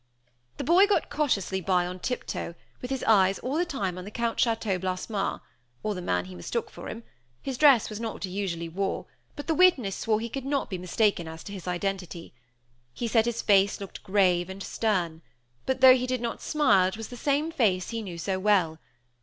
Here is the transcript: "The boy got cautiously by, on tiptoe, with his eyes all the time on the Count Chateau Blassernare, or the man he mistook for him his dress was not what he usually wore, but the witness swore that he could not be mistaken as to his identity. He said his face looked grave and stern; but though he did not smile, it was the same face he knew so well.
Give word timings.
"The 0.57 0.63
boy 0.63 0.87
got 0.87 1.11
cautiously 1.11 1.61
by, 1.61 1.85
on 1.85 1.99
tiptoe, 1.99 2.55
with 2.81 2.89
his 2.89 3.03
eyes 3.03 3.37
all 3.37 3.55
the 3.55 3.65
time 3.67 3.99
on 3.99 4.03
the 4.03 4.09
Count 4.09 4.39
Chateau 4.39 4.79
Blassernare, 4.79 5.41
or 5.83 5.93
the 5.93 6.01
man 6.01 6.25
he 6.25 6.33
mistook 6.33 6.71
for 6.71 6.89
him 6.89 7.03
his 7.43 7.55
dress 7.55 7.87
was 7.87 7.99
not 7.99 8.15
what 8.15 8.23
he 8.23 8.31
usually 8.31 8.67
wore, 8.67 9.05
but 9.35 9.45
the 9.45 9.53
witness 9.53 9.95
swore 9.95 10.17
that 10.17 10.23
he 10.23 10.29
could 10.29 10.43
not 10.43 10.71
be 10.71 10.79
mistaken 10.79 11.27
as 11.27 11.43
to 11.43 11.53
his 11.53 11.67
identity. 11.67 12.33
He 12.95 13.07
said 13.07 13.25
his 13.27 13.43
face 13.43 13.79
looked 13.79 14.01
grave 14.01 14.49
and 14.49 14.63
stern; 14.63 15.21
but 15.67 15.81
though 15.81 15.93
he 15.95 16.07
did 16.07 16.19
not 16.19 16.41
smile, 16.41 16.87
it 16.87 16.97
was 16.97 17.09
the 17.09 17.15
same 17.15 17.51
face 17.51 17.89
he 17.91 18.01
knew 18.01 18.17
so 18.17 18.39
well. 18.39 18.79